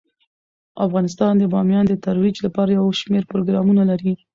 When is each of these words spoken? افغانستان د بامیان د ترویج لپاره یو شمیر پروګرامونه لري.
افغانستان 0.85 1.33
د 1.37 1.43
بامیان 1.53 1.85
د 1.89 1.93
ترویج 2.05 2.35
لپاره 2.45 2.69
یو 2.77 2.85
شمیر 3.01 3.23
پروګرامونه 3.31 3.83
لري. 3.91 4.13